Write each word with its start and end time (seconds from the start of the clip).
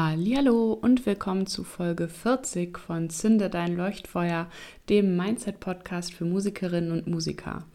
Hallo 0.00 0.74
und 0.74 1.06
willkommen 1.06 1.48
zu 1.48 1.64
Folge 1.64 2.06
40 2.06 2.78
von 2.78 3.10
Zünde 3.10 3.50
dein 3.50 3.76
Leuchtfeuer, 3.76 4.48
dem 4.88 5.16
Mindset 5.16 5.58
Podcast 5.58 6.14
für 6.14 6.24
Musikerinnen 6.24 6.92
und 6.92 7.08
Musiker. 7.08 7.66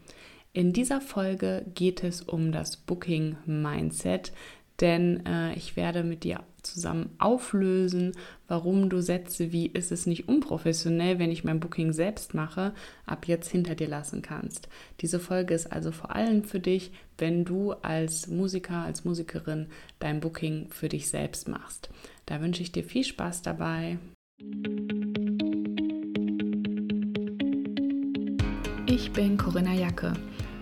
In 0.54 0.72
dieser 0.72 1.02
Folge 1.02 1.66
geht 1.74 2.02
es 2.02 2.22
um 2.22 2.50
das 2.50 2.78
Booking 2.78 3.36
Mindset, 3.44 4.32
denn 4.80 5.26
äh, 5.26 5.52
ich 5.52 5.76
werde 5.76 6.02
mit 6.02 6.24
dir 6.24 6.40
zusammen 6.66 7.14
auflösen, 7.18 8.12
warum 8.48 8.88
du 8.90 9.00
Sätze 9.00 9.52
wie 9.52 9.66
ist 9.66 9.92
es 9.92 10.06
nicht 10.06 10.28
unprofessionell, 10.28 11.18
wenn 11.18 11.30
ich 11.30 11.44
mein 11.44 11.60
Booking 11.60 11.92
selbst 11.92 12.34
mache, 12.34 12.74
ab 13.06 13.26
jetzt 13.28 13.50
hinter 13.50 13.74
dir 13.74 13.88
lassen 13.88 14.22
kannst. 14.22 14.68
Diese 15.00 15.20
Folge 15.20 15.54
ist 15.54 15.70
also 15.72 15.92
vor 15.92 16.14
allem 16.14 16.44
für 16.44 16.60
dich, 16.60 16.92
wenn 17.18 17.44
du 17.44 17.72
als 17.72 18.26
Musiker, 18.26 18.78
als 18.78 19.04
Musikerin 19.04 19.68
dein 19.98 20.20
Booking 20.20 20.68
für 20.70 20.88
dich 20.88 21.08
selbst 21.08 21.48
machst. 21.48 21.90
Da 22.26 22.40
wünsche 22.40 22.62
ich 22.62 22.72
dir 22.72 22.84
viel 22.84 23.04
Spaß 23.04 23.42
dabei. 23.42 23.98
Ich 28.86 29.12
bin 29.12 29.36
Corinna 29.36 29.74
Jacke. 29.74 30.12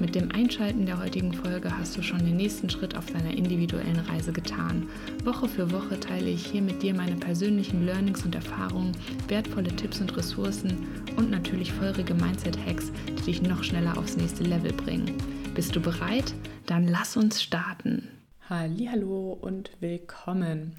Mit 0.00 0.16
dem 0.16 0.32
Einschalten 0.32 0.86
der 0.86 0.98
heutigen 0.98 1.32
Folge 1.32 1.78
hast 1.78 1.96
du 1.96 2.02
schon 2.02 2.18
den 2.18 2.36
nächsten 2.36 2.68
Schritt 2.68 2.96
auf 2.96 3.06
deiner 3.06 3.30
individuellen 3.30 4.00
Reise 4.00 4.32
getan. 4.32 4.88
Woche 5.22 5.48
für 5.48 5.70
Woche 5.70 6.00
teile 6.00 6.30
ich 6.30 6.46
hier 6.46 6.62
mit 6.62 6.82
dir 6.82 6.92
meine 6.94 7.14
persönlichen 7.14 7.86
Learnings 7.86 8.24
und 8.24 8.34
Erfahrungen, 8.34 8.90
wertvolle 9.28 9.74
Tipps 9.76 10.00
und 10.00 10.16
Ressourcen 10.16 10.88
und 11.16 11.30
natürlich 11.30 11.72
feurige 11.72 12.12
Mindset-Hacks, 12.14 12.90
die 13.06 13.22
dich 13.22 13.42
noch 13.42 13.62
schneller 13.62 13.96
aufs 13.96 14.16
nächste 14.16 14.42
Level 14.42 14.72
bringen. 14.72 15.14
Bist 15.54 15.76
du 15.76 15.80
bereit? 15.80 16.34
Dann 16.66 16.88
lass 16.88 17.16
uns 17.16 17.40
starten. 17.40 18.08
Hallo 18.50 19.38
und 19.40 19.70
willkommen. 19.78 20.72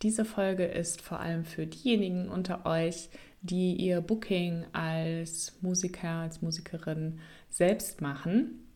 Diese 0.00 0.24
Folge 0.24 0.64
ist 0.64 1.02
vor 1.02 1.20
allem 1.20 1.44
für 1.44 1.66
diejenigen 1.66 2.28
unter 2.28 2.64
euch, 2.64 3.10
die 3.42 3.74
ihr 3.74 4.00
Booking 4.00 4.64
als 4.72 5.52
Musiker, 5.60 6.08
als 6.08 6.40
Musikerin 6.40 7.20
selbst 7.54 8.00
machen. 8.00 8.66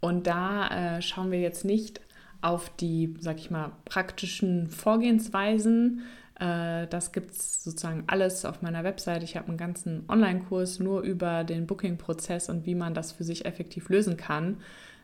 Und 0.00 0.26
da 0.26 0.96
äh, 0.96 1.02
schauen 1.02 1.30
wir 1.30 1.40
jetzt 1.40 1.64
nicht 1.64 2.00
auf 2.40 2.70
die, 2.76 3.14
sag 3.20 3.36
ich 3.36 3.50
mal, 3.50 3.72
praktischen 3.84 4.68
Vorgehensweisen. 4.68 6.02
Äh, 6.40 6.86
das 6.86 7.12
gibt 7.12 7.32
es 7.32 7.62
sozusagen 7.62 8.04
alles 8.06 8.46
auf 8.46 8.62
meiner 8.62 8.82
Website. 8.82 9.22
Ich 9.22 9.36
habe 9.36 9.48
einen 9.48 9.58
ganzen 9.58 10.04
Online-Kurs 10.08 10.78
nur 10.78 11.02
über 11.02 11.44
den 11.44 11.66
Booking-Prozess 11.66 12.48
und 12.48 12.64
wie 12.64 12.74
man 12.74 12.94
das 12.94 13.12
für 13.12 13.24
sich 13.24 13.44
effektiv 13.44 13.90
lösen 13.90 14.16
kann, 14.16 14.56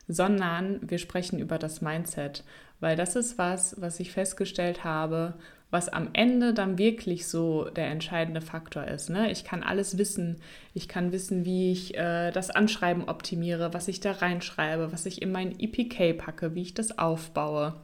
sondern 0.09 0.79
wir 0.89 0.99
sprechen 0.99 1.39
über 1.39 1.59
das 1.59 1.83
Mindset, 1.83 2.43
weil 2.81 2.97
das 2.97 3.17
ist 3.17 3.37
was, 3.37 3.81
was 3.81 4.01
ich 4.01 4.13
festgestellt 4.13 4.83
habe, 4.85 5.35
was 5.75 5.89
am 5.89 6.11
Ende 6.13 6.55
dann 6.55 6.79
wirklich 6.79 7.27
so 7.27 7.65
der 7.65 7.89
entscheidende 7.89 8.41
Faktor 8.41 8.85
ist. 8.85 9.11
Ne? 9.11 9.33
Ich 9.33 9.43
kann 9.43 9.65
alles 9.65 9.99
wissen. 9.99 10.37
Ich 10.73 10.87
kann 10.87 11.11
wissen, 11.11 11.45
wie 11.45 11.73
ich 11.73 11.97
äh, 11.97 12.31
das 12.31 12.51
Anschreiben 12.51 13.09
optimiere, 13.09 13.75
was 13.75 13.89
ich 13.89 13.99
da 13.99 14.13
reinschreibe, 14.13 14.93
was 14.93 15.05
ich 15.05 15.21
in 15.21 15.33
mein 15.33 15.59
EPK 15.59 16.13
packe, 16.13 16.55
wie 16.55 16.63
ich 16.63 16.75
das 16.75 16.97
aufbaue, 16.97 17.75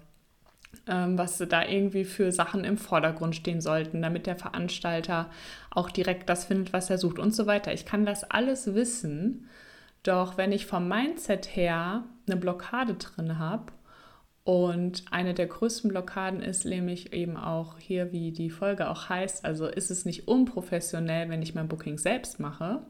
ähm, 0.86 1.18
was 1.18 1.38
da 1.38 1.64
irgendwie 1.66 2.05
für 2.05 2.30
Sachen 2.30 2.62
im 2.62 2.78
Vordergrund 2.78 3.34
stehen 3.34 3.61
sollten, 3.61 4.00
damit 4.00 4.29
der 4.29 4.36
Veranstalter 4.36 5.29
auch 5.73 5.90
direkt 5.90 6.29
das 6.29 6.45
findet, 6.45 6.73
was 6.73 6.90
er 6.90 6.98
sucht 6.98 7.18
und 7.18 7.34
so 7.34 7.46
weiter. 7.46 7.73
Ich 7.73 7.86
kann 7.86 8.06
das 8.06 8.23
alles 8.23 8.73
wissen. 8.73 9.48
Doch 10.05 10.39
wenn 10.39 10.52
ich 10.52 10.64
vom 10.64 10.86
Mindset 10.86 11.56
her 11.56 12.05
eine 12.29 12.36
Blockade 12.36 12.95
drin 12.95 13.40
habe, 13.40 13.73
und 14.50 15.05
eine 15.12 15.33
der 15.33 15.46
größten 15.46 15.90
Blockaden 15.90 16.42
ist 16.42 16.64
nämlich 16.64 17.12
eben 17.12 17.36
auch 17.36 17.78
hier, 17.78 18.11
wie 18.11 18.33
die 18.33 18.50
Folge 18.50 18.90
auch 18.90 19.08
heißt, 19.08 19.44
also 19.44 19.68
ist 19.68 19.92
es 19.92 20.05
nicht 20.05 20.27
unprofessionell, 20.27 21.28
wenn 21.28 21.40
ich 21.40 21.55
mein 21.55 21.68
Booking 21.68 21.98
selbst 21.98 22.40
mache, 22.40 22.83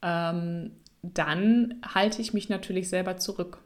ähm, 0.00 0.70
dann 1.02 1.74
halte 1.86 2.22
ich 2.22 2.32
mich 2.32 2.48
natürlich 2.48 2.88
selber 2.88 3.18
zurück, 3.18 3.58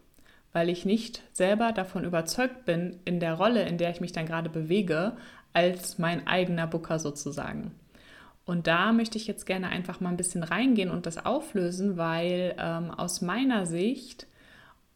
weil 0.52 0.68
ich 0.68 0.84
nicht 0.84 1.22
selber 1.30 1.70
davon 1.70 2.02
überzeugt 2.02 2.64
bin, 2.64 2.98
in 3.04 3.20
der 3.20 3.34
Rolle, 3.34 3.62
in 3.68 3.78
der 3.78 3.90
ich 3.90 4.00
mich 4.00 4.10
dann 4.10 4.26
gerade 4.26 4.50
bewege, 4.50 5.16
als 5.52 6.00
mein 6.00 6.26
eigener 6.26 6.66
Booker 6.66 6.98
sozusagen. 6.98 7.70
Und 8.44 8.66
da 8.66 8.92
möchte 8.92 9.16
ich 9.16 9.28
jetzt 9.28 9.46
gerne 9.46 9.68
einfach 9.68 10.00
mal 10.00 10.08
ein 10.08 10.16
bisschen 10.16 10.42
reingehen 10.42 10.90
und 10.90 11.06
das 11.06 11.24
auflösen, 11.24 11.96
weil 11.96 12.56
ähm, 12.58 12.90
aus 12.90 13.20
meiner 13.20 13.64
Sicht 13.64 14.26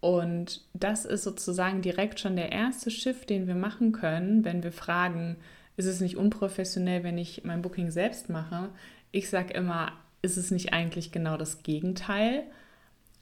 und 0.01 0.63
das 0.73 1.05
ist 1.05 1.25
sozusagen 1.25 1.83
direkt 1.83 2.21
schon 2.21 2.37
der 2.37 2.53
erste 2.53 2.91
Shift, 2.91 3.29
den 3.29 3.47
wir 3.47 3.55
machen 3.55 3.93
können, 3.93 4.45
wenn 4.45 4.63
wir 4.63 4.73
fragen, 4.73 5.37
ist 5.77 5.87
es 5.87 6.01
nicht 6.01 6.17
unprofessionell, 6.17 7.05
wenn 7.05 7.19
ich 7.19 7.45
mein 7.45 7.63
Booking 7.63 7.91
selbst 7.91 8.29
mache? 8.31 8.71
Ich 9.13 9.29
sage 9.29 9.55
immer, 9.55 9.93
ist 10.23 10.37
es 10.37 10.51
nicht 10.51 10.73
eigentlich 10.73 11.13
genau 11.13 11.37
das 11.37 11.63
Gegenteil? 11.63 12.45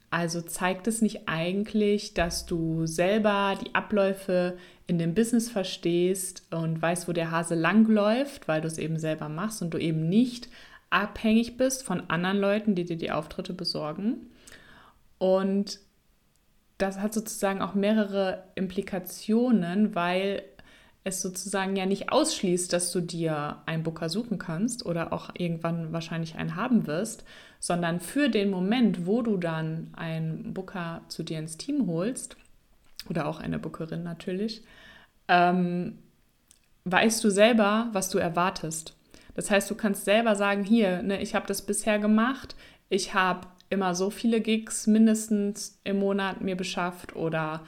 Also 0.09 0.41
zeigt 0.41 0.87
es 0.87 1.01
nicht 1.01 1.27
eigentlich, 1.27 2.13
dass 2.13 2.45
du 2.45 2.85
selber 2.87 3.57
die 3.61 3.75
Abläufe 3.75 4.57
in 4.87 4.97
dem 4.97 5.13
Business 5.13 5.49
verstehst 5.49 6.47
und 6.49 6.81
weißt, 6.81 7.07
wo 7.07 7.13
der 7.13 7.29
Hase 7.29 7.55
langläuft, 7.55 8.47
weil 8.47 8.61
du 8.61 8.67
es 8.67 8.79
eben 8.79 8.97
selber 8.97 9.29
machst 9.29 9.61
und 9.61 9.73
du 9.73 9.77
eben 9.77 10.09
nicht 10.09 10.49
abhängig 10.89 11.57
bist 11.57 11.83
von 11.83 12.09
anderen 12.09 12.39
Leuten, 12.39 12.73
die 12.73 12.85
dir 12.85 12.97
die 12.97 13.11
Auftritte 13.11 13.53
besorgen. 13.53 14.31
Und 15.19 15.79
das 16.79 16.99
hat 16.99 17.13
sozusagen 17.13 17.61
auch 17.61 17.75
mehrere 17.75 18.43
Implikationen, 18.55 19.93
weil 19.93 20.41
es 21.03 21.21
sozusagen 21.21 21.75
ja 21.75 21.85
nicht 21.85 22.11
ausschließt, 22.11 22.73
dass 22.73 22.91
du 22.91 23.01
dir 23.01 23.57
einen 23.67 23.83
Booker 23.83 24.09
suchen 24.09 24.39
kannst 24.39 24.85
oder 24.85 25.13
auch 25.13 25.29
irgendwann 25.37 25.93
wahrscheinlich 25.93 26.35
einen 26.35 26.55
haben 26.55 26.87
wirst, 26.87 27.23
sondern 27.59 27.99
für 27.99 28.29
den 28.29 28.49
Moment, 28.49 29.05
wo 29.05 29.21
du 29.21 29.37
dann 29.37 29.91
einen 29.95 30.53
Booker 30.53 31.01
zu 31.07 31.23
dir 31.23 31.39
ins 31.39 31.57
Team 31.57 31.87
holst, 31.87 32.35
oder 33.07 33.27
auch 33.27 33.39
eine 33.39 33.59
Bookerin 33.59 34.03
natürlich, 34.03 34.63
ähm, 35.27 35.99
weißt 36.85 37.23
du 37.23 37.29
selber, 37.29 37.89
was 37.93 38.09
du 38.09 38.17
erwartest. 38.17 38.95
Das 39.35 39.49
heißt, 39.49 39.69
du 39.69 39.75
kannst 39.75 40.05
selber 40.05 40.35
sagen, 40.35 40.63
hier, 40.63 41.01
ne, 41.01 41.21
ich 41.21 41.35
habe 41.35 41.47
das 41.47 41.61
bisher 41.61 41.99
gemacht, 41.99 42.55
ich 42.89 43.13
habe 43.13 43.47
immer 43.69 43.95
so 43.95 44.09
viele 44.09 44.41
Gigs 44.41 44.87
mindestens 44.87 45.79
im 45.83 45.99
Monat 45.99 46.41
mir 46.41 46.55
beschafft 46.55 47.15
oder 47.15 47.61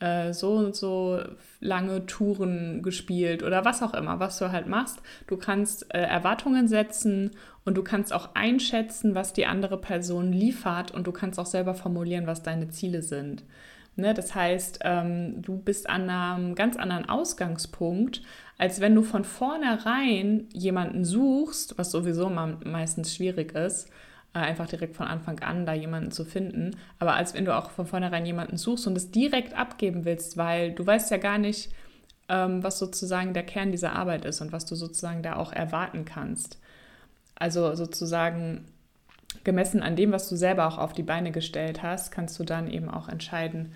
äh, 0.00 0.32
so 0.32 0.52
und 0.52 0.76
so 0.76 1.20
lange 1.60 2.06
Touren 2.06 2.82
gespielt 2.82 3.42
oder 3.42 3.64
was 3.64 3.82
auch 3.82 3.94
immer, 3.94 4.20
was 4.20 4.38
du 4.38 4.52
halt 4.52 4.66
machst. 4.66 5.02
Du 5.26 5.36
kannst 5.36 5.92
äh, 5.92 6.00
Erwartungen 6.00 6.68
setzen 6.68 7.32
und 7.64 7.76
du 7.76 7.82
kannst 7.82 8.12
auch 8.12 8.34
einschätzen, 8.34 9.14
was 9.14 9.32
die 9.32 9.46
andere 9.46 9.78
Person 9.78 10.32
liefert 10.32 10.92
und 10.92 11.06
du 11.06 11.12
kannst 11.12 11.38
auch 11.38 11.46
selber 11.46 11.74
formulieren, 11.74 12.26
was 12.26 12.42
deine 12.42 12.68
Ziele 12.68 13.02
sind. 13.02 13.42
Ne, 13.96 14.14
das 14.14 14.32
heißt, 14.32 14.78
ähm, 14.84 15.42
du 15.42 15.58
bist 15.58 15.90
an 15.90 16.08
einem 16.08 16.54
ganz 16.54 16.76
anderen 16.76 17.08
Ausgangspunkt, 17.08 18.22
als 18.56 18.80
wenn 18.80 18.94
du 18.94 19.02
von 19.02 19.24
vornherein 19.24 20.46
jemanden 20.52 21.04
suchst, 21.04 21.76
was 21.78 21.90
sowieso 21.90 22.30
meistens 22.30 23.12
schwierig 23.12 23.56
ist, 23.56 23.90
einfach 24.42 24.66
direkt 24.66 24.96
von 24.96 25.06
Anfang 25.06 25.40
an 25.40 25.66
da 25.66 25.72
jemanden 25.72 26.10
zu 26.10 26.24
finden. 26.24 26.76
Aber 26.98 27.14
als 27.14 27.34
wenn 27.34 27.44
du 27.44 27.56
auch 27.56 27.70
von 27.70 27.86
vornherein 27.86 28.26
jemanden 28.26 28.56
suchst 28.56 28.86
und 28.86 28.96
es 28.96 29.10
direkt 29.10 29.54
abgeben 29.54 30.04
willst, 30.04 30.36
weil 30.36 30.72
du 30.72 30.86
weißt 30.86 31.10
ja 31.10 31.16
gar 31.16 31.38
nicht, 31.38 31.70
ähm, 32.28 32.62
was 32.62 32.78
sozusagen 32.78 33.34
der 33.34 33.44
Kern 33.44 33.72
dieser 33.72 33.92
Arbeit 33.94 34.24
ist 34.24 34.40
und 34.40 34.52
was 34.52 34.66
du 34.66 34.74
sozusagen 34.74 35.22
da 35.22 35.36
auch 35.36 35.52
erwarten 35.52 36.04
kannst. 36.04 36.58
Also 37.34 37.74
sozusagen 37.74 38.66
gemessen 39.44 39.82
an 39.82 39.96
dem, 39.96 40.12
was 40.12 40.28
du 40.28 40.36
selber 40.36 40.66
auch 40.66 40.78
auf 40.78 40.92
die 40.92 41.02
Beine 41.02 41.32
gestellt 41.32 41.82
hast, 41.82 42.10
kannst 42.10 42.38
du 42.38 42.44
dann 42.44 42.70
eben 42.70 42.88
auch 42.88 43.08
entscheiden, 43.08 43.72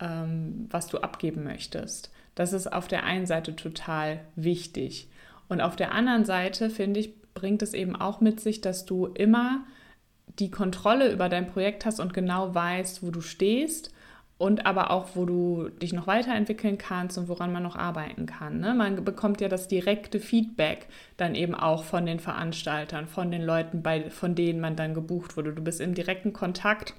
ähm, 0.00 0.68
was 0.70 0.88
du 0.88 0.98
abgeben 0.98 1.44
möchtest. 1.44 2.10
Das 2.34 2.52
ist 2.52 2.72
auf 2.72 2.86
der 2.86 3.04
einen 3.04 3.26
Seite 3.26 3.56
total 3.56 4.20
wichtig. 4.34 5.08
Und 5.48 5.60
auf 5.60 5.76
der 5.76 5.92
anderen 5.92 6.24
Seite, 6.24 6.70
finde 6.70 7.00
ich, 7.00 7.14
bringt 7.34 7.62
es 7.62 7.72
eben 7.72 7.96
auch 7.96 8.20
mit 8.20 8.40
sich, 8.40 8.60
dass 8.60 8.84
du 8.84 9.06
immer 9.06 9.64
die 10.26 10.50
Kontrolle 10.50 11.12
über 11.12 11.28
dein 11.28 11.46
Projekt 11.46 11.86
hast 11.86 12.00
und 12.00 12.12
genau 12.12 12.54
weißt, 12.54 13.02
wo 13.02 13.10
du 13.10 13.20
stehst 13.20 13.92
und 14.38 14.66
aber 14.66 14.90
auch, 14.90 15.10
wo 15.14 15.24
du 15.24 15.70
dich 15.70 15.92
noch 15.92 16.06
weiterentwickeln 16.06 16.76
kannst 16.76 17.16
und 17.16 17.28
woran 17.28 17.52
man 17.52 17.62
noch 17.62 17.76
arbeiten 17.76 18.26
kann. 18.26 18.60
Ne? 18.60 18.74
Man 18.74 19.02
bekommt 19.02 19.40
ja 19.40 19.48
das 19.48 19.66
direkte 19.66 20.20
Feedback 20.20 20.88
dann 21.16 21.34
eben 21.34 21.54
auch 21.54 21.84
von 21.84 22.04
den 22.04 22.20
Veranstaltern, 22.20 23.06
von 23.06 23.30
den 23.30 23.42
Leuten, 23.42 23.82
bei, 23.82 24.10
von 24.10 24.34
denen 24.34 24.60
man 24.60 24.76
dann 24.76 24.92
gebucht 24.92 25.36
wurde. 25.36 25.54
Du 25.54 25.62
bist 25.62 25.80
im 25.80 25.94
direkten 25.94 26.34
Kontakt 26.34 26.94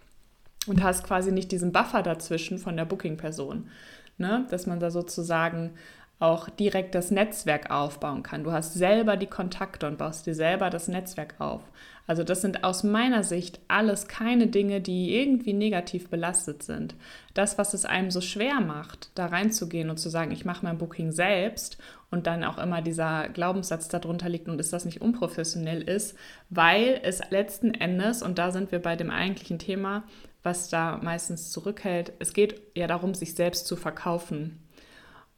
und 0.66 0.82
hast 0.82 1.04
quasi 1.04 1.32
nicht 1.32 1.52
diesen 1.52 1.72
Buffer 1.72 2.02
dazwischen 2.02 2.58
von 2.58 2.76
der 2.76 2.86
Booking-Person. 2.86 3.70
Ne? 4.18 4.48
Dass 4.50 4.66
man 4.66 4.80
da 4.80 4.90
sozusagen 4.90 5.74
auch 6.20 6.50
direkt 6.50 6.96
das 6.96 7.12
Netzwerk 7.12 7.70
aufbauen 7.70 8.24
kann. 8.24 8.44
Du 8.44 8.52
hast 8.52 8.74
selber 8.74 9.18
die 9.18 9.28
Kontakte 9.28 9.88
und 9.88 9.98
baust 9.98 10.26
dir 10.26 10.34
selber 10.34 10.70
das 10.70 10.88
Netzwerk 10.88 11.36
auf. 11.40 11.62
Also 12.08 12.24
das 12.24 12.42
sind 12.42 12.64
aus 12.64 12.84
meiner 12.84 13.24
Sicht 13.24 13.60
alles 13.68 14.08
keine 14.08 14.48
Dinge, 14.48 14.80
die 14.80 15.16
irgendwie 15.16 15.54
negativ 15.54 16.10
belastet 16.10 16.64
sind. 16.64 16.96
Das, 17.34 17.58
was 17.58 17.74
es 17.74 17.84
einem 17.84 18.12
so 18.12 18.22
schwer 18.22 18.62
macht, 18.62 19.12
da 19.14 19.28
reinzugehen 19.28 19.90
und 19.90 19.98
zu 19.98 20.10
sagen, 20.10 20.32
ich 20.32 20.46
mache 20.46 20.66
mein 20.66 20.78
Booking 20.78 21.12
selbst 21.12 21.78
und 22.10 22.26
dann 22.26 22.46
auch 22.46 22.58
immer 22.58 22.82
dieser 22.82 23.28
Glaubenssatz 23.28 23.90
darunter 23.90 24.30
liegt 24.30 24.48
und 24.48 24.60
ist 24.60 24.72
das 24.72 24.86
nicht 24.86 25.02
unprofessionell 25.02 25.82
ist, 25.82 26.18
weil 26.50 27.00
es 27.04 27.22
letzten 27.30 27.74
Endes, 27.74 28.24
und 28.24 28.40
da 28.40 28.52
sind 28.52 28.72
wir 28.72 28.82
bei 28.82 28.96
dem 28.96 29.12
eigentlichen 29.12 29.60
Thema, 29.60 30.04
was 30.44 30.70
da 30.70 30.98
meistens 31.04 31.52
zurückhält, 31.52 32.14
es 32.20 32.32
geht 32.32 32.62
ja 32.74 32.88
darum, 32.88 33.14
sich 33.14 33.36
selbst 33.36 33.68
zu 33.68 33.76
verkaufen 33.76 34.62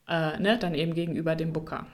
äh, 0.10 0.40
ne, 0.40 0.58
dann 0.58 0.74
eben 0.74 0.94
gegenüber 0.94 1.36
dem 1.36 1.54
Booker. 1.54 1.88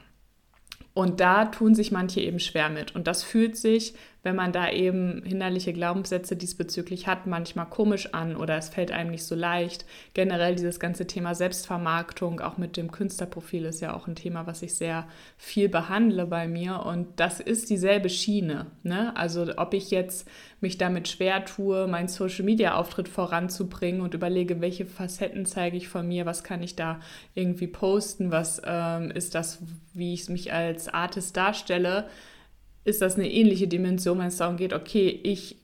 Und 0.94 1.20
da 1.20 1.46
tun 1.46 1.76
sich 1.76 1.92
manche 1.92 2.22
eben 2.22 2.40
schwer 2.40 2.70
mit. 2.70 2.96
Und 2.96 3.06
das 3.08 3.22
fühlt 3.22 3.58
sich 3.58 3.96
wenn 4.26 4.36
man 4.36 4.52
da 4.52 4.72
eben 4.72 5.22
hinderliche 5.24 5.72
Glaubenssätze 5.72 6.36
diesbezüglich 6.36 7.06
hat, 7.06 7.28
manchmal 7.28 7.68
komisch 7.68 8.14
an 8.16 8.36
oder 8.36 8.58
es 8.58 8.70
fällt 8.70 8.92
einem 8.92 9.12
nicht 9.12 9.24
so 9.24 9.36
leicht. 9.36 9.86
Generell 10.16 10.56
dieses 10.56 10.80
ganze 10.80 11.06
Thema 11.06 11.36
Selbstvermarktung, 11.36 12.40
auch 12.42 12.58
mit 12.58 12.76
dem 12.76 12.92
Künstlerprofil, 12.92 13.66
ist 13.66 13.82
ja 13.82 13.94
auch 13.94 14.08
ein 14.08 14.16
Thema, 14.16 14.48
was 14.48 14.64
ich 14.64 14.74
sehr 14.74 15.08
viel 15.38 15.70
behandle 15.70 16.26
bei 16.26 16.48
mir. 16.48 16.84
Und 16.88 17.08
das 17.18 17.40
ist 17.40 17.70
dieselbe 17.70 18.10
Schiene. 18.10 18.66
Ne? 18.82 19.16
Also 19.16 19.46
ob 19.58 19.76
ich 19.76 19.92
jetzt 19.92 20.28
mich 20.60 20.80
damit 20.80 21.08
schwer 21.08 21.46
tue, 21.46 21.86
meinen 21.86 22.08
Social-Media-Auftritt 22.08 23.08
voranzubringen 23.08 24.02
und 24.02 24.16
überlege, 24.16 24.60
welche 24.60 24.88
Facetten 24.88 25.46
zeige 25.46 25.78
ich 25.78 25.88
von 25.88 26.08
mir, 26.08 26.26
was 26.26 26.44
kann 26.44 26.64
ich 26.64 26.76
da 26.76 27.00
irgendwie 27.36 27.68
posten, 27.68 28.32
was 28.32 28.60
ähm, 28.66 29.12
ist 29.12 29.36
das, 29.36 29.60
wie 29.94 30.16
ich 30.16 30.28
mich 30.30 30.52
als 30.52 30.88
Artist 30.88 31.38
darstelle 31.38 32.08
ist 32.86 33.02
das 33.02 33.16
eine 33.16 33.30
ähnliche 33.30 33.68
Dimension, 33.68 34.20
wenn 34.20 34.28
es 34.28 34.38
darum 34.38 34.58
geht, 34.58 34.74
okay, 34.74 35.20
ich 35.24 35.58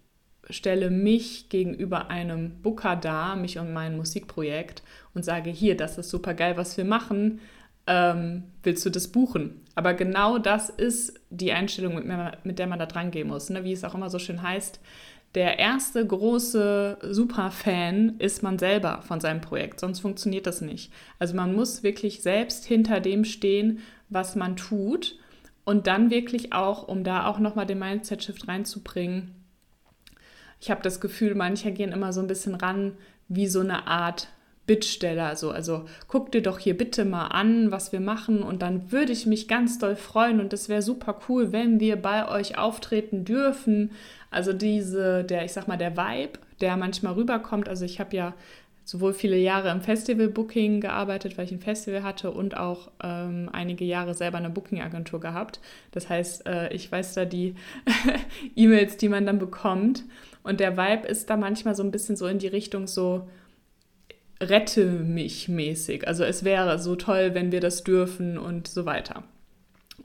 stelle 0.49 0.89
mich 0.89 1.49
gegenüber 1.49 2.09
einem 2.09 2.61
Booker 2.61 2.95
dar, 2.95 3.35
mich 3.35 3.57
und 3.59 3.71
mein 3.71 3.95
Musikprojekt 3.95 4.83
und 5.13 5.23
sage, 5.23 5.49
hier, 5.49 5.77
das 5.77 5.97
ist 5.97 6.09
super 6.09 6.33
geil, 6.33 6.57
was 6.57 6.75
wir 6.77 6.83
machen, 6.83 7.39
ähm, 7.87 8.43
willst 8.63 8.85
du 8.85 8.89
das 8.89 9.07
buchen? 9.07 9.61
Aber 9.75 9.93
genau 9.93 10.39
das 10.39 10.69
ist 10.69 11.19
die 11.29 11.51
Einstellung, 11.51 11.95
mit, 11.95 12.05
mit 12.43 12.59
der 12.59 12.67
man 12.67 12.79
da 12.79 12.85
dran 12.85 13.11
gehen 13.11 13.27
muss. 13.27 13.49
Ne? 13.49 13.63
Wie 13.63 13.71
es 13.71 13.83
auch 13.83 13.95
immer 13.95 14.09
so 14.09 14.19
schön 14.19 14.41
heißt, 14.41 14.79
der 15.35 15.59
erste 15.59 16.05
große 16.05 16.97
Superfan 17.09 18.15
ist 18.19 18.43
man 18.43 18.59
selber 18.59 19.01
von 19.03 19.21
seinem 19.21 19.39
Projekt, 19.39 19.79
sonst 19.79 20.01
funktioniert 20.01 20.45
das 20.45 20.59
nicht. 20.59 20.91
Also 21.19 21.35
man 21.35 21.55
muss 21.55 21.83
wirklich 21.83 22.21
selbst 22.21 22.65
hinter 22.65 22.99
dem 22.99 23.23
stehen, 23.23 23.79
was 24.09 24.35
man 24.35 24.57
tut 24.57 25.17
und 25.63 25.87
dann 25.87 26.09
wirklich 26.09 26.53
auch, 26.53 26.87
um 26.87 27.03
da 27.03 27.25
auch 27.27 27.39
nochmal 27.39 27.65
den 27.65 27.79
Mindset-Shift 27.79 28.47
reinzubringen, 28.47 29.35
ich 30.59 30.69
habe 30.69 30.81
das 30.83 31.01
Gefühl, 31.01 31.33
manche 31.33 31.71
gehen 31.71 31.91
immer 31.91 32.13
so 32.13 32.21
ein 32.21 32.27
bisschen 32.27 32.53
ran 32.55 32.93
wie 33.27 33.47
so 33.47 33.61
eine 33.61 33.87
Art 33.87 34.27
Bittsteller. 34.67 35.35
So. 35.35 35.49
Also 35.49 35.85
guck 36.07 36.31
dir 36.31 36.41
doch 36.41 36.59
hier 36.59 36.77
bitte 36.77 37.03
mal 37.03 37.27
an, 37.27 37.71
was 37.71 37.91
wir 37.91 37.99
machen 37.99 38.43
und 38.43 38.61
dann 38.61 38.91
würde 38.91 39.11
ich 39.11 39.25
mich 39.25 39.47
ganz 39.47 39.79
doll 39.79 39.95
freuen 39.95 40.39
und 40.39 40.53
es 40.53 40.69
wäre 40.69 40.81
super 40.81 41.19
cool, 41.27 41.51
wenn 41.51 41.79
wir 41.79 41.95
bei 41.95 42.29
euch 42.29 42.57
auftreten 42.57 43.25
dürfen. 43.25 43.91
Also 44.29 44.53
diese, 44.53 45.23
der, 45.23 45.43
ich 45.45 45.53
sag 45.53 45.67
mal, 45.67 45.77
der 45.77 45.97
Vibe, 45.97 46.39
der 46.61 46.77
manchmal 46.77 47.13
rüberkommt. 47.13 47.67
Also 47.67 47.83
ich 47.83 47.99
habe 47.99 48.15
ja 48.15 48.33
sowohl 48.91 49.13
viele 49.13 49.37
Jahre 49.37 49.71
im 49.71 49.79
Festival-Booking 49.79 50.81
gearbeitet, 50.81 51.37
weil 51.37 51.45
ich 51.45 51.53
ein 51.53 51.61
Festival 51.61 52.03
hatte 52.03 52.29
und 52.29 52.57
auch 52.57 52.91
ähm, 53.01 53.47
einige 53.53 53.85
Jahre 53.85 54.13
selber 54.13 54.37
eine 54.37 54.49
Booking-Agentur 54.49 55.21
gehabt. 55.21 55.61
Das 55.91 56.09
heißt, 56.09 56.45
äh, 56.45 56.73
ich 56.73 56.91
weiß 56.91 57.13
da 57.13 57.23
die 57.23 57.55
E-Mails, 58.57 58.97
die 58.97 59.07
man 59.07 59.25
dann 59.25 59.39
bekommt. 59.39 60.03
Und 60.43 60.59
der 60.59 60.75
Vibe 60.75 61.07
ist 61.07 61.29
da 61.29 61.37
manchmal 61.37 61.73
so 61.73 61.83
ein 61.83 61.91
bisschen 61.91 62.17
so 62.17 62.27
in 62.27 62.39
die 62.39 62.49
Richtung 62.49 62.85
so, 62.85 63.29
rette 64.41 64.85
mich 64.85 65.47
mäßig. 65.47 66.05
Also 66.05 66.25
es 66.25 66.43
wäre 66.43 66.77
so 66.77 66.97
toll, 66.97 67.33
wenn 67.33 67.53
wir 67.53 67.61
das 67.61 67.85
dürfen 67.85 68.37
und 68.37 68.67
so 68.67 68.85
weiter. 68.85 69.23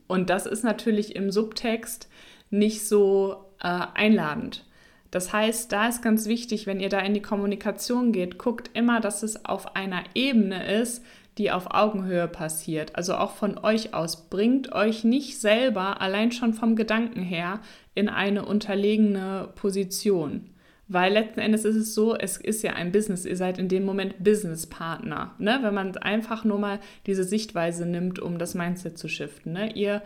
Und 0.06 0.30
das 0.30 0.46
ist 0.46 0.62
natürlich 0.62 1.16
im 1.16 1.32
Subtext 1.32 2.08
nicht 2.50 2.86
so 2.86 3.46
äh, 3.60 3.80
einladend. 3.94 4.64
Das 5.10 5.32
heißt, 5.32 5.70
da 5.72 5.88
ist 5.88 6.02
ganz 6.02 6.26
wichtig, 6.26 6.66
wenn 6.66 6.80
ihr 6.80 6.88
da 6.88 7.00
in 7.00 7.14
die 7.14 7.22
Kommunikation 7.22 8.12
geht, 8.12 8.38
guckt 8.38 8.70
immer, 8.74 9.00
dass 9.00 9.22
es 9.22 9.44
auf 9.44 9.76
einer 9.76 10.02
Ebene 10.14 10.80
ist, 10.80 11.04
die 11.38 11.50
auf 11.50 11.74
Augenhöhe 11.74 12.28
passiert. 12.28 12.96
Also 12.96 13.14
auch 13.14 13.32
von 13.32 13.58
euch 13.58 13.94
aus. 13.94 14.28
Bringt 14.30 14.72
euch 14.72 15.04
nicht 15.04 15.38
selber, 15.38 16.00
allein 16.00 16.32
schon 16.32 16.54
vom 16.54 16.76
Gedanken 16.76 17.20
her, 17.20 17.60
in 17.94 18.08
eine 18.08 18.44
unterlegene 18.44 19.50
Position. 19.54 20.50
Weil 20.88 21.12
letzten 21.12 21.40
Endes 21.40 21.64
ist 21.64 21.76
es 21.76 21.94
so, 21.94 22.16
es 22.16 22.36
ist 22.36 22.62
ja 22.62 22.74
ein 22.74 22.92
Business, 22.92 23.24
ihr 23.24 23.36
seid 23.36 23.58
in 23.58 23.68
dem 23.68 23.84
Moment 23.84 24.22
Businesspartner. 24.22 25.34
Ne? 25.38 25.58
Wenn 25.62 25.74
man 25.74 25.96
einfach 25.96 26.44
nur 26.44 26.58
mal 26.58 26.78
diese 27.06 27.24
Sichtweise 27.24 27.86
nimmt, 27.86 28.20
um 28.20 28.38
das 28.38 28.54
Mindset 28.54 28.96
zu 28.96 29.08
shiften. 29.08 29.52
Ne? 29.52 29.72
Ihr 29.72 30.02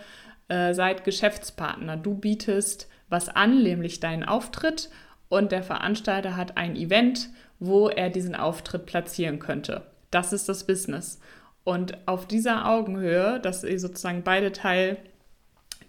äh, 0.49 0.73
seid 0.73 1.05
Geschäftspartner. 1.05 1.97
Du 1.99 2.15
bietest 2.15 2.89
was 3.11 3.29
an, 3.29 3.63
nämlich 3.63 4.01
deinen 4.01 4.25
Auftritt 4.25 4.89
und 5.29 5.53
der 5.53 5.63
Veranstalter 5.63 6.37
hat 6.37 6.57
ein 6.57 6.77
Event, 6.77 7.29
wo 7.59 7.89
er 7.89 8.11
diesen 8.11 8.35
Auftritt 8.35 8.87
platzieren 8.87 9.39
könnte. 9.39 9.83
Das 10.11 10.33
ist 10.33 10.49
das 10.49 10.67
Business. 10.67 11.21
Und 11.63 11.97
auf 12.07 12.27
dieser 12.27 12.67
Augenhöhe, 12.67 13.39
dass 13.41 13.63
ihr 13.63 13.79
sozusagen 13.79 14.23
beide 14.23 14.51
Teil 14.53 14.97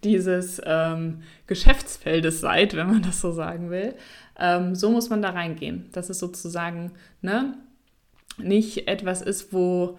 dieses 0.03 0.61
ähm, 0.65 1.21
Geschäftsfeldes 1.47 2.41
seid, 2.41 2.75
wenn 2.75 2.87
man 2.87 3.01
das 3.01 3.21
so 3.21 3.31
sagen 3.31 3.69
will, 3.69 3.95
ähm, 4.37 4.75
so 4.75 4.91
muss 4.91 5.09
man 5.09 5.21
da 5.21 5.29
reingehen. 5.29 5.89
Dass 5.91 6.09
es 6.09 6.19
sozusagen 6.19 6.91
ne, 7.21 7.55
nicht 8.37 8.87
etwas 8.87 9.21
ist, 9.21 9.53
wo 9.53 9.97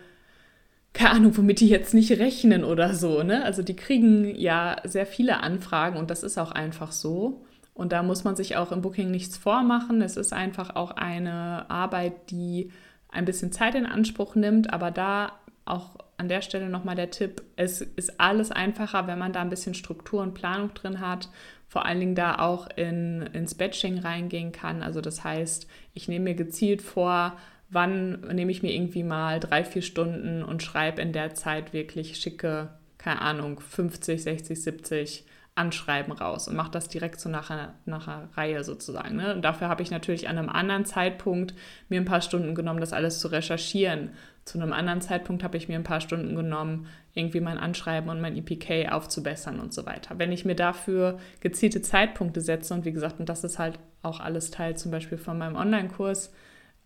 keine 0.92 1.10
Ahnung, 1.12 1.36
womit 1.36 1.60
die 1.60 1.68
jetzt 1.68 1.94
nicht 1.94 2.12
rechnen 2.12 2.64
oder 2.64 2.94
so. 2.94 3.22
Ne? 3.22 3.44
Also 3.44 3.62
die 3.62 3.76
kriegen 3.76 4.34
ja 4.36 4.76
sehr 4.84 5.06
viele 5.06 5.42
Anfragen 5.42 5.96
und 5.96 6.10
das 6.10 6.22
ist 6.22 6.38
auch 6.38 6.52
einfach 6.52 6.92
so. 6.92 7.44
Und 7.74 7.92
da 7.92 8.02
muss 8.02 8.24
man 8.24 8.36
sich 8.36 8.56
auch 8.56 8.70
im 8.70 8.82
Booking 8.82 9.10
nichts 9.10 9.36
vormachen. 9.38 10.02
Es 10.02 10.16
ist 10.16 10.32
einfach 10.32 10.76
auch 10.76 10.90
eine 10.90 11.70
Arbeit, 11.70 12.30
die 12.30 12.70
ein 13.08 13.24
bisschen 13.24 13.52
Zeit 13.52 13.74
in 13.74 13.86
Anspruch 13.86 14.34
nimmt, 14.34 14.72
aber 14.72 14.90
da 14.90 15.32
auch 15.64 15.96
an 16.16 16.28
der 16.28 16.42
Stelle 16.42 16.68
nochmal 16.68 16.96
der 16.96 17.10
Tipp, 17.10 17.42
es 17.56 17.80
ist 17.80 18.20
alles 18.20 18.50
einfacher, 18.50 19.06
wenn 19.06 19.18
man 19.18 19.32
da 19.32 19.40
ein 19.40 19.50
bisschen 19.50 19.74
Struktur 19.74 20.22
und 20.22 20.34
Planung 20.34 20.74
drin 20.74 21.00
hat, 21.00 21.28
vor 21.66 21.86
allen 21.86 22.00
Dingen 22.00 22.14
da 22.14 22.38
auch 22.38 22.68
in, 22.76 23.22
ins 23.32 23.54
Batching 23.54 23.98
reingehen 23.98 24.52
kann. 24.52 24.82
Also 24.82 25.00
das 25.00 25.24
heißt, 25.24 25.66
ich 25.94 26.08
nehme 26.08 26.24
mir 26.24 26.34
gezielt 26.34 26.82
vor, 26.82 27.36
wann 27.72 28.20
nehme 28.32 28.52
ich 28.52 28.62
mir 28.62 28.72
irgendwie 28.72 29.02
mal 29.02 29.40
drei, 29.40 29.64
vier 29.64 29.82
Stunden 29.82 30.42
und 30.42 30.62
schreibe 30.62 31.00
in 31.00 31.12
der 31.12 31.34
Zeit 31.34 31.72
wirklich 31.72 32.16
schicke, 32.18 32.68
keine 32.98 33.22
Ahnung, 33.22 33.60
50, 33.60 34.22
60, 34.22 34.62
70 34.62 35.24
Anschreiben 35.54 36.12
raus 36.12 36.48
und 36.48 36.56
mache 36.56 36.70
das 36.70 36.88
direkt 36.88 37.20
so 37.20 37.28
nach 37.28 37.50
einer, 37.50 37.74
nach 37.84 38.08
einer 38.08 38.28
Reihe 38.36 38.64
sozusagen. 38.64 39.16
Ne? 39.16 39.34
Und 39.34 39.42
dafür 39.42 39.68
habe 39.68 39.82
ich 39.82 39.90
natürlich 39.90 40.28
an 40.28 40.38
einem 40.38 40.48
anderen 40.48 40.86
Zeitpunkt 40.86 41.54
mir 41.88 42.00
ein 42.00 42.06
paar 42.06 42.22
Stunden 42.22 42.54
genommen, 42.54 42.80
das 42.80 42.94
alles 42.94 43.20
zu 43.20 43.28
recherchieren. 43.28 44.10
Zu 44.46 44.58
einem 44.58 44.72
anderen 44.72 45.02
Zeitpunkt 45.02 45.44
habe 45.44 45.56
ich 45.56 45.68
mir 45.68 45.76
ein 45.76 45.84
paar 45.84 46.00
Stunden 46.00 46.36
genommen, 46.36 46.86
irgendwie 47.12 47.40
mein 47.40 47.58
Anschreiben 47.58 48.08
und 48.08 48.20
mein 48.20 48.36
EPK 48.36 48.92
aufzubessern 48.92 49.60
und 49.60 49.74
so 49.74 49.84
weiter. 49.84 50.18
Wenn 50.18 50.32
ich 50.32 50.46
mir 50.46 50.56
dafür 50.56 51.18
gezielte 51.40 51.82
Zeitpunkte 51.82 52.40
setze 52.40 52.72
und 52.72 52.86
wie 52.86 52.92
gesagt, 52.92 53.20
und 53.20 53.28
das 53.28 53.44
ist 53.44 53.58
halt 53.58 53.78
auch 54.02 54.20
alles 54.20 54.50
Teil 54.50 54.76
zum 54.76 54.90
Beispiel 54.90 55.18
von 55.18 55.36
meinem 55.36 55.56
Online-Kurs, 55.56 56.32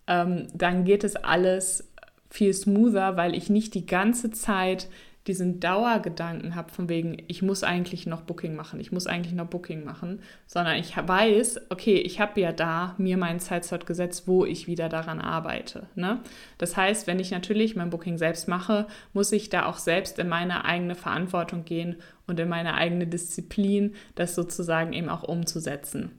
ähm, 0.06 0.48
dann 0.54 0.84
geht 0.84 1.04
es 1.04 1.16
alles 1.16 1.92
viel 2.30 2.52
smoother, 2.52 3.16
weil 3.16 3.34
ich 3.34 3.50
nicht 3.50 3.74
die 3.74 3.86
ganze 3.86 4.30
Zeit 4.30 4.88
diesen 5.26 5.58
Dauergedanken 5.58 6.54
habe 6.54 6.70
von 6.70 6.88
wegen, 6.88 7.16
ich 7.26 7.42
muss 7.42 7.64
eigentlich 7.64 8.06
noch 8.06 8.22
Booking 8.22 8.54
machen, 8.54 8.78
ich 8.78 8.92
muss 8.92 9.06
eigentlich 9.06 9.34
noch 9.34 9.46
Booking 9.46 9.84
machen, 9.84 10.20
sondern 10.46 10.76
ich 10.76 10.96
weiß, 10.96 11.62
okay, 11.70 11.96
ich 11.96 12.20
habe 12.20 12.40
ja 12.40 12.52
da 12.52 12.94
mir 12.98 13.16
meinen 13.16 13.40
Zeitslot 13.40 13.86
gesetzt, 13.86 14.28
wo 14.28 14.44
ich 14.44 14.68
wieder 14.68 14.88
daran 14.88 15.20
arbeite. 15.20 15.88
Ne? 15.96 16.20
Das 16.58 16.76
heißt, 16.76 17.06
wenn 17.06 17.18
ich 17.18 17.32
natürlich 17.32 17.74
mein 17.74 17.90
Booking 17.90 18.18
selbst 18.18 18.46
mache, 18.46 18.86
muss 19.12 19.32
ich 19.32 19.48
da 19.48 19.66
auch 19.66 19.78
selbst 19.78 20.18
in 20.18 20.28
meine 20.28 20.64
eigene 20.64 20.94
Verantwortung 20.94 21.64
gehen 21.64 21.96
und 22.26 22.38
in 22.38 22.48
meine 22.48 22.74
eigene 22.74 23.06
Disziplin, 23.06 23.94
das 24.14 24.34
sozusagen 24.34 24.92
eben 24.92 25.08
auch 25.08 25.24
umzusetzen. 25.24 26.12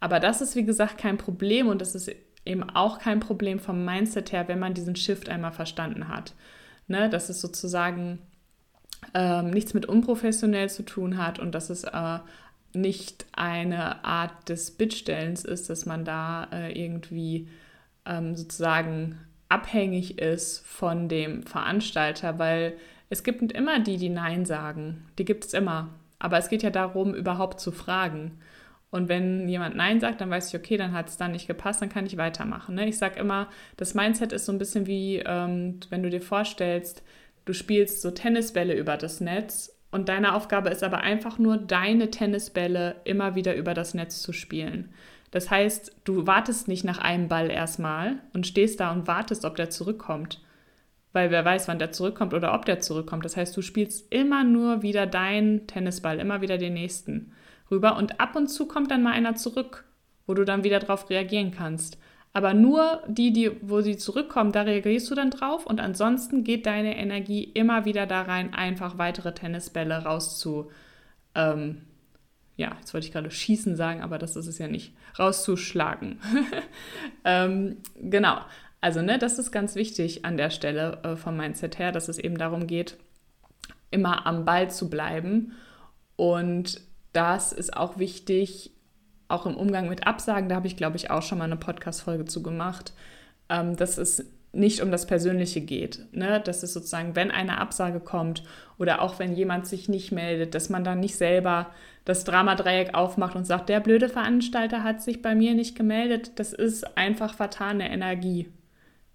Aber 0.00 0.20
das 0.20 0.40
ist, 0.40 0.56
wie 0.56 0.64
gesagt, 0.64 0.98
kein 0.98 1.16
Problem 1.16 1.68
und 1.68 1.80
das 1.80 1.94
ist 1.94 2.10
eben 2.48 2.68
auch 2.70 2.98
kein 2.98 3.20
Problem 3.20 3.58
vom 3.60 3.84
Mindset 3.84 4.32
her, 4.32 4.48
wenn 4.48 4.58
man 4.58 4.74
diesen 4.74 4.96
Shift 4.96 5.28
einmal 5.28 5.52
verstanden 5.52 6.08
hat. 6.08 6.34
Ne, 6.86 7.10
dass 7.10 7.28
es 7.28 7.42
sozusagen 7.42 8.18
ähm, 9.12 9.50
nichts 9.50 9.74
mit 9.74 9.86
unprofessionell 9.86 10.70
zu 10.70 10.84
tun 10.84 11.18
hat 11.18 11.38
und 11.38 11.54
dass 11.54 11.68
es 11.68 11.84
äh, 11.84 12.18
nicht 12.72 13.26
eine 13.32 14.04
Art 14.04 14.48
des 14.48 14.70
Bittstellens 14.70 15.44
ist, 15.44 15.68
dass 15.68 15.86
man 15.86 16.04
da 16.04 16.48
äh, 16.50 16.72
irgendwie 16.72 17.48
ähm, 18.06 18.36
sozusagen 18.36 19.18
abhängig 19.48 20.18
ist 20.18 20.66
von 20.66 21.08
dem 21.08 21.42
Veranstalter, 21.42 22.38
weil 22.38 22.76
es 23.10 23.22
gibt 23.22 23.52
immer 23.52 23.80
die, 23.80 23.96
die 23.96 24.10
Nein 24.10 24.44
sagen. 24.44 25.06
Die 25.18 25.24
gibt 25.24 25.46
es 25.46 25.54
immer. 25.54 25.88
Aber 26.18 26.38
es 26.38 26.48
geht 26.48 26.62
ja 26.62 26.70
darum, 26.70 27.14
überhaupt 27.14 27.60
zu 27.60 27.72
fragen. 27.72 28.38
Und 28.90 29.08
wenn 29.08 29.48
jemand 29.48 29.76
Nein 29.76 30.00
sagt, 30.00 30.20
dann 30.20 30.30
weiß 30.30 30.48
ich, 30.48 30.58
okay, 30.58 30.76
dann 30.76 30.92
hat 30.92 31.08
es 31.08 31.18
dann 31.18 31.32
nicht 31.32 31.46
gepasst, 31.46 31.82
dann 31.82 31.90
kann 31.90 32.06
ich 32.06 32.16
weitermachen. 32.16 32.74
Ne? 32.74 32.88
Ich 32.88 32.96
sage 32.96 33.20
immer, 33.20 33.48
das 33.76 33.94
Mindset 33.94 34.32
ist 34.32 34.46
so 34.46 34.52
ein 34.52 34.58
bisschen 34.58 34.86
wie, 34.86 35.22
ähm, 35.24 35.80
wenn 35.90 36.02
du 36.02 36.08
dir 36.08 36.22
vorstellst, 36.22 37.02
du 37.44 37.52
spielst 37.52 38.00
so 38.00 38.10
Tennisbälle 38.10 38.74
über 38.74 38.96
das 38.96 39.20
Netz 39.20 39.78
und 39.90 40.08
deine 40.08 40.34
Aufgabe 40.34 40.70
ist 40.70 40.82
aber 40.82 40.98
einfach 41.00 41.38
nur, 41.38 41.56
deine 41.56 42.10
Tennisbälle 42.10 42.96
immer 43.04 43.34
wieder 43.34 43.56
über 43.56 43.74
das 43.74 43.94
Netz 43.94 44.22
zu 44.22 44.32
spielen. 44.32 44.90
Das 45.30 45.50
heißt, 45.50 45.94
du 46.04 46.26
wartest 46.26 46.68
nicht 46.68 46.84
nach 46.84 46.98
einem 46.98 47.28
Ball 47.28 47.50
erstmal 47.50 48.16
und 48.32 48.46
stehst 48.46 48.80
da 48.80 48.90
und 48.92 49.06
wartest, 49.06 49.44
ob 49.44 49.56
der 49.56 49.70
zurückkommt. 49.70 50.42
Weil 51.12 51.30
wer 51.30 51.44
weiß, 51.44 51.68
wann 51.68 51.78
der 51.78 51.92
zurückkommt 51.92 52.34
oder 52.34 52.54
ob 52.54 52.64
der 52.64 52.80
zurückkommt. 52.80 53.24
Das 53.24 53.36
heißt, 53.36 53.56
du 53.56 53.62
spielst 53.62 54.12
immer 54.12 54.44
nur 54.44 54.82
wieder 54.82 55.06
deinen 55.06 55.66
Tennisball, 55.66 56.18
immer 56.18 56.40
wieder 56.40 56.58
den 56.58 56.74
nächsten 56.74 57.32
rüber 57.70 57.96
und 57.96 58.20
ab 58.20 58.36
und 58.36 58.48
zu 58.48 58.66
kommt 58.66 58.90
dann 58.90 59.02
mal 59.02 59.12
einer 59.12 59.34
zurück, 59.34 59.84
wo 60.26 60.34
du 60.34 60.44
dann 60.44 60.64
wieder 60.64 60.78
drauf 60.78 61.10
reagieren 61.10 61.50
kannst. 61.50 61.98
Aber 62.32 62.54
nur 62.54 63.02
die, 63.08 63.32
die, 63.32 63.50
wo 63.62 63.80
sie 63.80 63.96
zurückkommen, 63.96 64.52
da 64.52 64.62
reagierst 64.62 65.10
du 65.10 65.14
dann 65.14 65.30
drauf 65.30 65.66
und 65.66 65.80
ansonsten 65.80 66.44
geht 66.44 66.66
deine 66.66 66.96
Energie 66.96 67.44
immer 67.44 67.84
wieder 67.84 68.06
da 68.06 68.22
rein, 68.22 68.54
einfach 68.54 68.98
weitere 68.98 69.32
Tennisbälle 69.32 70.04
rauszu. 70.04 70.70
Ähm, 71.34 71.82
ja, 72.56 72.76
jetzt 72.78 72.92
wollte 72.92 73.06
ich 73.06 73.12
gerade 73.12 73.30
schießen 73.30 73.76
sagen, 73.76 74.02
aber 74.02 74.18
das 74.18 74.36
ist 74.36 74.46
es 74.46 74.58
ja 74.58 74.68
nicht. 74.68 74.92
Rauszuschlagen. 75.18 76.20
ähm, 77.24 77.78
genau. 77.96 78.38
Also, 78.80 79.00
ne, 79.02 79.18
das 79.18 79.38
ist 79.38 79.50
ganz 79.50 79.74
wichtig 79.74 80.24
an 80.24 80.36
der 80.36 80.50
Stelle 80.50 80.98
äh, 81.02 81.16
vom 81.16 81.36
Mindset 81.36 81.78
her, 81.78 81.92
dass 81.92 82.08
es 82.08 82.18
eben 82.18 82.36
darum 82.36 82.66
geht, 82.66 82.96
immer 83.90 84.26
am 84.26 84.44
Ball 84.44 84.70
zu 84.70 84.90
bleiben 84.90 85.52
und 86.16 86.80
das 87.12 87.52
ist 87.52 87.76
auch 87.76 87.98
wichtig, 87.98 88.72
auch 89.28 89.46
im 89.46 89.56
Umgang 89.56 89.88
mit 89.88 90.06
Absagen. 90.06 90.48
Da 90.48 90.56
habe 90.56 90.66
ich, 90.66 90.76
glaube 90.76 90.96
ich, 90.96 91.10
auch 91.10 91.22
schon 91.22 91.38
mal 91.38 91.44
eine 91.44 91.56
Podcast-Folge 91.56 92.24
zu 92.24 92.42
gemacht, 92.42 92.92
ähm, 93.48 93.76
dass 93.76 93.98
es 93.98 94.24
nicht 94.52 94.80
um 94.80 94.90
das 94.90 95.06
Persönliche 95.06 95.60
geht. 95.60 96.06
Ne? 96.12 96.40
Dass 96.40 96.62
es 96.62 96.72
sozusagen, 96.72 97.14
wenn 97.14 97.30
eine 97.30 97.58
Absage 97.58 98.00
kommt 98.00 98.42
oder 98.78 99.02
auch 99.02 99.18
wenn 99.18 99.34
jemand 99.34 99.66
sich 99.66 99.88
nicht 99.88 100.10
meldet, 100.10 100.54
dass 100.54 100.70
man 100.70 100.84
dann 100.84 101.00
nicht 101.00 101.16
selber 101.16 101.70
das 102.04 102.24
Dramadreieck 102.24 102.94
aufmacht 102.94 103.36
und 103.36 103.46
sagt, 103.46 103.68
der 103.68 103.80
blöde 103.80 104.08
Veranstalter 104.08 104.82
hat 104.82 105.02
sich 105.02 105.20
bei 105.20 105.34
mir 105.34 105.54
nicht 105.54 105.76
gemeldet. 105.76 106.32
Das 106.36 106.54
ist 106.54 106.96
einfach 106.96 107.34
vertane 107.34 107.90
Energie. 107.90 108.48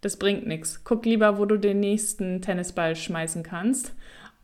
Das 0.02 0.18
bringt 0.18 0.46
nichts. 0.46 0.84
Guck 0.84 1.06
lieber, 1.06 1.40
wo 1.40 1.46
du 1.46 1.58
den 1.58 1.80
nächsten 1.80 2.42
Tennisball 2.42 2.96
schmeißen 2.96 3.42
kannst 3.42 3.94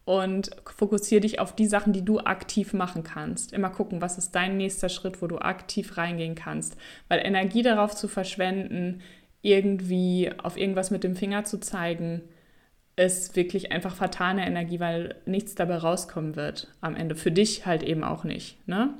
und 0.09 0.49
fokussiere 0.65 1.21
dich 1.21 1.39
auf 1.39 1.53
die 1.53 1.67
Sachen, 1.67 1.93
die 1.93 2.03
du 2.03 2.17
aktiv 2.17 2.73
machen 2.73 3.03
kannst. 3.03 3.53
Immer 3.53 3.69
gucken, 3.69 4.01
was 4.01 4.17
ist 4.17 4.33
dein 4.33 4.57
nächster 4.57 4.89
Schritt, 4.89 5.21
wo 5.21 5.27
du 5.27 5.37
aktiv 5.37 5.97
reingehen 5.97 6.33
kannst. 6.33 6.77
Weil 7.09 7.23
Energie 7.23 7.61
darauf 7.61 7.95
zu 7.95 8.07
verschwenden, 8.07 9.03
irgendwie 9.43 10.31
auf 10.39 10.57
irgendwas 10.57 10.89
mit 10.89 11.03
dem 11.03 11.15
Finger 11.15 11.43
zu 11.43 11.59
zeigen, 11.59 12.23
ist 12.95 13.35
wirklich 13.35 13.71
einfach 13.71 13.93
vertane 13.93 14.47
Energie, 14.47 14.79
weil 14.79 15.13
nichts 15.27 15.53
dabei 15.53 15.77
rauskommen 15.77 16.35
wird 16.35 16.73
am 16.81 16.95
Ende. 16.95 17.13
Für 17.13 17.31
dich 17.31 17.67
halt 17.67 17.83
eben 17.83 18.03
auch 18.03 18.23
nicht. 18.23 18.67
Ne? 18.67 18.95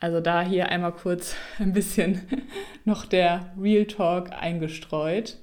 Also 0.00 0.20
da 0.20 0.42
hier 0.42 0.68
einmal 0.68 0.92
kurz 0.92 1.34
ein 1.58 1.72
bisschen 1.72 2.20
noch 2.84 3.06
der 3.06 3.54
Real 3.58 3.86
Talk 3.86 4.32
eingestreut. 4.32 5.38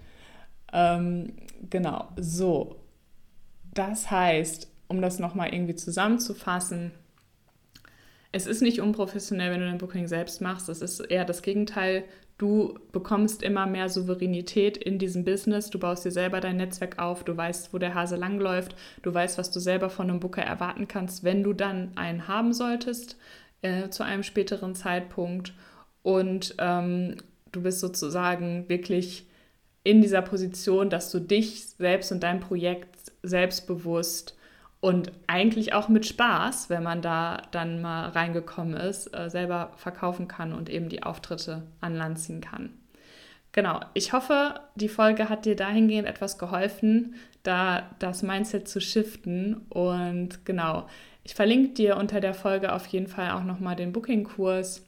Ähm, 0.71 1.33
genau, 1.71 2.09
so. 2.15 2.75
Das 3.73 4.11
heißt, 4.11 4.69
um 4.87 5.01
das 5.01 5.19
nochmal 5.19 5.53
irgendwie 5.53 5.75
zusammenzufassen, 5.75 6.91
es 8.35 8.47
ist 8.47 8.63
nicht 8.63 8.81
unprofessionell, 8.81 9.51
wenn 9.51 9.59
du 9.59 9.67
dein 9.67 9.77
Booking 9.77 10.07
selbst 10.07 10.41
machst. 10.41 10.67
Es 10.67 10.81
ist 10.81 10.99
eher 10.99 11.23
das 11.23 11.43
Gegenteil. 11.43 12.03
Du 12.39 12.79
bekommst 12.91 13.43
immer 13.43 13.67
mehr 13.67 13.89
Souveränität 13.89 14.75
in 14.75 14.97
diesem 14.97 15.23
Business. 15.23 15.69
Du 15.69 15.77
baust 15.77 16.03
dir 16.03 16.11
selber 16.11 16.41
dein 16.41 16.57
Netzwerk 16.57 16.97
auf. 16.97 17.23
Du 17.23 17.37
weißt, 17.37 17.73
wo 17.73 17.77
der 17.77 17.93
Hase 17.93 18.15
langläuft. 18.15 18.75
Du 19.03 19.13
weißt, 19.13 19.37
was 19.37 19.51
du 19.51 19.59
selber 19.59 19.91
von 19.91 20.09
einem 20.09 20.19
Booker 20.19 20.41
erwarten 20.41 20.87
kannst, 20.87 21.23
wenn 21.23 21.43
du 21.43 21.53
dann 21.53 21.91
einen 21.95 22.27
haben 22.27 22.53
solltest 22.53 23.17
äh, 23.61 23.89
zu 23.89 24.03
einem 24.03 24.23
späteren 24.23 24.73
Zeitpunkt. 24.73 25.53
Und 26.01 26.55
ähm, 26.57 27.17
du 27.51 27.61
bist 27.61 27.81
sozusagen 27.81 28.67
wirklich 28.67 29.27
in 29.83 30.01
dieser 30.01 30.23
Position, 30.23 30.89
dass 30.89 31.11
du 31.11 31.19
dich 31.19 31.67
selbst 31.67 32.11
und 32.11 32.23
dein 32.23 32.39
Projekt 32.39 33.11
selbstbewusst 33.21 34.35
und 34.83 35.13
eigentlich 35.27 35.71
auch 35.71 35.87
mit 35.87 36.05
Spaß, 36.05 36.69
wenn 36.69 36.83
man 36.83 37.01
da 37.01 37.43
dann 37.51 37.81
mal 37.81 38.09
reingekommen 38.09 38.73
ist, 38.73 39.17
äh, 39.17 39.29
selber 39.29 39.71
verkaufen 39.77 40.27
kann 40.27 40.51
und 40.51 40.69
eben 40.69 40.89
die 40.89 41.03
Auftritte 41.03 41.63
an 41.79 41.95
Land 41.95 42.19
ziehen 42.19 42.41
kann. 42.41 42.69
Genau, 43.53 43.79
ich 43.93 44.11
hoffe, 44.11 44.59
die 44.75 44.89
Folge 44.89 45.29
hat 45.29 45.45
dir 45.45 45.55
dahingehend 45.55 46.05
etwas 46.05 46.37
geholfen, 46.37 47.15
da 47.43 47.91
das 47.99 48.23
Mindset 48.23 48.67
zu 48.67 48.81
shiften. 48.81 49.61
Und 49.69 50.43
genau, 50.43 50.89
ich 51.23 51.33
verlinke 51.33 51.75
dir 51.75 51.95
unter 51.95 52.19
der 52.19 52.33
Folge 52.33 52.73
auf 52.73 52.85
jeden 52.87 53.07
Fall 53.07 53.31
auch 53.31 53.45
nochmal 53.45 53.77
den 53.77 53.93
Booking-Kurs. 53.93 54.85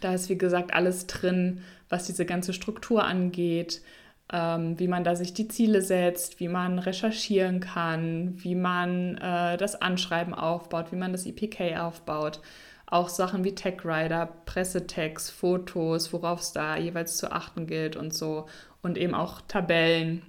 Da 0.00 0.14
ist, 0.14 0.30
wie 0.30 0.38
gesagt, 0.38 0.72
alles 0.72 1.06
drin, 1.06 1.60
was 1.90 2.06
diese 2.06 2.24
ganze 2.24 2.54
Struktur 2.54 3.04
angeht, 3.04 3.82
ähm, 4.32 4.78
wie 4.78 4.88
man 4.88 5.04
da 5.04 5.16
sich 5.16 5.34
die 5.34 5.48
Ziele 5.48 5.82
setzt, 5.82 6.40
wie 6.40 6.48
man 6.48 6.78
recherchieren 6.78 7.60
kann, 7.60 8.34
wie 8.36 8.54
man 8.54 9.16
äh, 9.18 9.56
das 9.56 9.80
Anschreiben 9.80 10.34
aufbaut, 10.34 10.92
wie 10.92 10.96
man 10.96 11.12
das 11.12 11.26
EPK 11.26 11.78
aufbaut. 11.78 12.40
Auch 12.86 13.08
Sachen 13.08 13.44
wie 13.44 13.54
Tech-Rider, 13.54 14.26
Pressetext, 14.46 15.30
Fotos, 15.30 16.12
worauf 16.12 16.40
es 16.40 16.52
da 16.52 16.76
jeweils 16.76 17.16
zu 17.16 17.30
achten 17.30 17.66
gilt 17.66 17.96
und 17.96 18.14
so. 18.14 18.46
Und 18.82 18.98
eben 18.98 19.14
auch 19.14 19.40
Tabellen, 19.42 20.22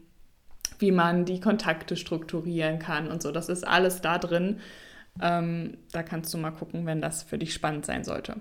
wie 0.79 0.91
man 0.91 1.25
die 1.25 1.39
Kontakte 1.39 1.95
strukturieren 1.95 2.79
kann 2.79 3.07
und 3.07 3.21
so. 3.21 3.31
Das 3.31 3.49
ist 3.49 3.67
alles 3.67 4.01
da 4.01 4.17
drin. 4.17 4.59
Ähm, 5.21 5.77
da 5.91 6.03
kannst 6.03 6.33
du 6.33 6.37
mal 6.37 6.51
gucken, 6.51 6.85
wenn 6.85 7.01
das 7.01 7.23
für 7.23 7.37
dich 7.37 7.53
spannend 7.53 7.85
sein 7.85 8.03
sollte. 8.03 8.37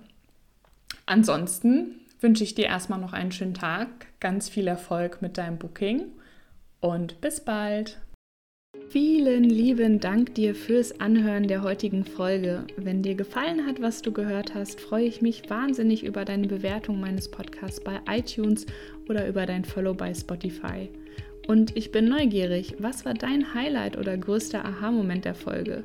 Ansonsten 1.06 2.00
wünsche 2.20 2.44
ich 2.44 2.54
dir 2.54 2.66
erstmal 2.66 3.00
noch 3.00 3.12
einen 3.12 3.32
schönen 3.32 3.54
Tag, 3.54 3.88
ganz 4.20 4.48
viel 4.48 4.66
Erfolg 4.66 5.22
mit 5.22 5.38
deinem 5.38 5.58
Booking 5.58 6.12
und 6.80 7.20
bis 7.20 7.40
bald. 7.40 8.00
Vielen 8.88 9.44
lieben 9.44 10.00
Dank 10.00 10.34
dir 10.34 10.54
fürs 10.54 11.00
Anhören 11.00 11.48
der 11.48 11.62
heutigen 11.62 12.04
Folge. 12.04 12.66
Wenn 12.76 13.02
dir 13.02 13.14
gefallen 13.14 13.66
hat, 13.66 13.80
was 13.80 14.02
du 14.02 14.12
gehört 14.12 14.54
hast, 14.54 14.80
freue 14.80 15.04
ich 15.04 15.22
mich 15.22 15.48
wahnsinnig 15.48 16.04
über 16.04 16.24
deine 16.24 16.46
Bewertung 16.46 17.00
meines 17.00 17.30
Podcasts 17.30 17.82
bei 17.82 18.00
iTunes 18.08 18.66
oder 19.08 19.28
über 19.28 19.46
dein 19.46 19.64
Follow 19.64 19.94
bei 19.94 20.12
Spotify. 20.14 20.88
Und 21.46 21.76
ich 21.76 21.90
bin 21.90 22.08
neugierig, 22.08 22.76
was 22.78 23.04
war 23.04 23.14
dein 23.14 23.54
Highlight 23.54 23.96
oder 23.96 24.16
größter 24.16 24.64
Aha-Moment 24.64 25.24
der 25.24 25.34
Folge? 25.34 25.84